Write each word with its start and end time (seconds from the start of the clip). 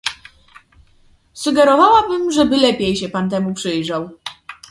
Sugerowałabym, 1.33 2.31
żeby 2.31 2.57
lepiej 2.57 2.95
się 2.95 3.09
pan 3.09 3.29
temu 3.29 3.53
przyjrzał 3.53 4.09